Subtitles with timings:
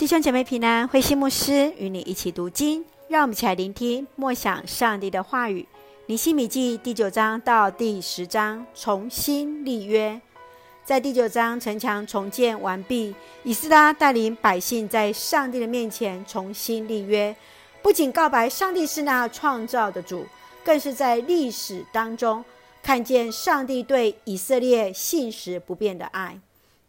[0.00, 5.68] 弟兄姐妹平安，慧馨牧师与你一起读经，让我们一起来聆听默想上帝的话语。
[6.06, 10.18] 尼希米记第九章到第十章重新立约。
[10.86, 17.36] 在第九章城墙重建完毕，以斯拉带领百姓在上帝的面前重新立约，
[17.82, 20.24] 不仅告白上帝是那创造的主，
[20.64, 22.42] 更是在历史当中
[22.82, 26.40] 看见上帝对以色列信实不变的爱。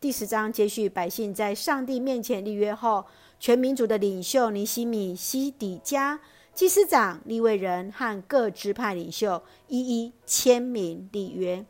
[0.00, 3.04] 第十章接续百姓在上帝面前立约后，
[3.38, 6.18] 全民族的领袖尼西米、西底家、
[6.54, 11.66] 祭司长、利未人和各支派领袖一一签名立约。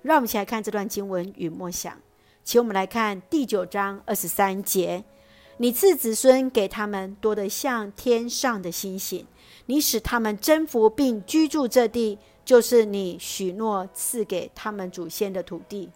[0.00, 1.94] 让我们一起来看这段经文与默想。
[2.42, 5.04] 请我们来看第九章二十三节：
[5.58, 9.26] 你赐子孙给他们多得像天上的星星，
[9.66, 15.90] 你使他们征服并居住这地，就是你许诺赐给他们祖先的土地。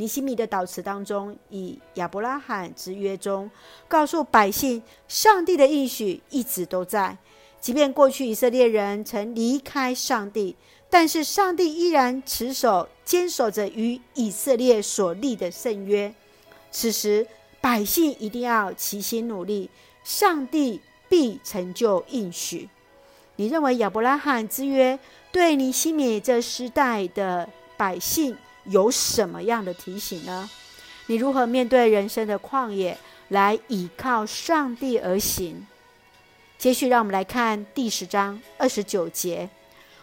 [0.00, 3.50] 尼西米的祷词当中，以亚伯拉罕之约中，
[3.88, 7.18] 告诉百姓，上帝的应许一直都在。
[7.60, 10.54] 即便过去以色列人曾离开上帝，
[10.88, 16.14] 但是上帝依然持守、坚守着与以色列所立的圣约。
[16.70, 17.26] 此时，
[17.60, 19.68] 百姓一定要齐心努力，
[20.04, 22.68] 上帝必成就应许。
[23.34, 24.96] 你认为亚伯拉罕之约
[25.32, 28.36] 对尼西米这时代的百姓，
[28.68, 30.48] 有什么样的提醒呢？
[31.06, 32.96] 你如何面对人生的旷野，
[33.28, 35.66] 来倚靠上帝而行？
[36.58, 39.48] 接续，让我们来看第十章二十九节。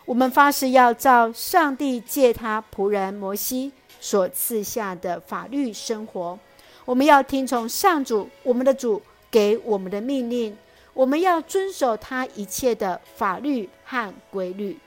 [0.05, 6.39] 我们发誓要照上帝借他仆人摩西所赐下的法律生活。
[6.85, 10.55] 我们要听从上主我们的主给我们的命令。
[10.93, 14.77] 我们要遵守他一切的法律和规律。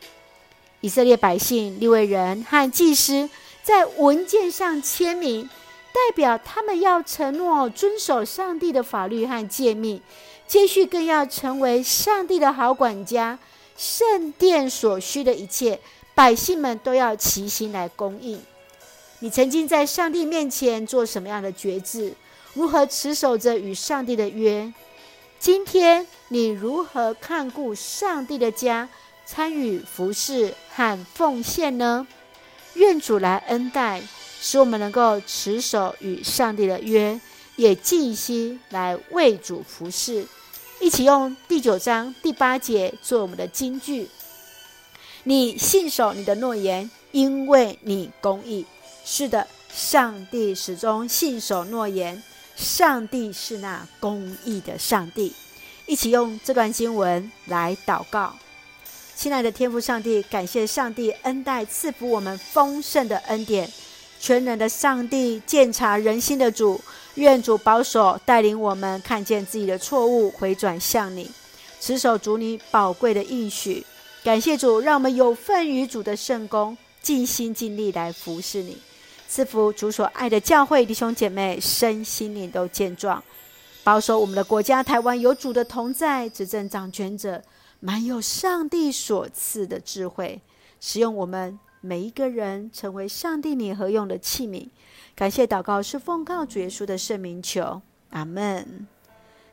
[0.81, 3.29] 以色列百姓、利未人和祭司。
[3.69, 5.47] 在文件上签名，
[5.92, 10.00] 代表他们要承诺遵守上帝的法律和诫命，
[10.47, 13.38] 接续更要成为上帝的好管家。
[13.77, 15.78] 圣殿所需的一切，
[16.14, 18.41] 百姓们都要齐心来供应。
[19.19, 22.14] 你曾经在上帝面前做什么样的决志？
[22.54, 24.72] 如何持守着与上帝的约？
[25.38, 28.88] 今天你如何看顾上帝的家，
[29.26, 32.06] 参与服侍和奉献呢？
[32.78, 34.00] 愿主来恩待，
[34.41, 37.21] 使我们能够持守与上帝的约，
[37.56, 40.25] 也尽心来为主服侍。
[40.81, 44.09] 一起用第九章第八节做我们的金句：
[45.25, 48.65] 你信守你的诺言，因为你公义。
[49.05, 52.22] 是的，上帝始终信守诺言。
[52.55, 55.33] 上帝是那公义的上帝。
[55.87, 58.37] 一起用这段经文来祷告。
[59.19, 63.69] 亲爱的天父上帝，感谢上帝恩待赐福我们丰盛的恩典，
[64.21, 66.81] 全能的上帝鉴察人心的主，
[67.17, 71.29] 愿主保守带领我们看见自己的错误，回转向你，
[71.81, 73.84] 持守主你宝贵的应许。
[74.23, 78.79] 感谢主，让我们有份于主的圣工，尽心尽力来服侍你，
[79.29, 83.21] 赐福主所爱的教会弟兄姐妹身心灵都健壮，
[83.83, 87.43] 保守我们的国家台湾有主的同在，执政掌权者。
[87.81, 90.41] 满有上帝所赐的智慧，
[90.81, 94.69] 使用我们每一个人成为上帝你合用的器皿。
[95.15, 98.87] 感谢祷告是奉告主耶稣的圣名求，阿门。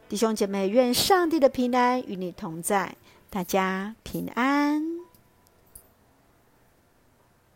[0.07, 2.95] 弟兄姐妹，愿上帝的平安与你同在，
[3.29, 4.94] 大家平安。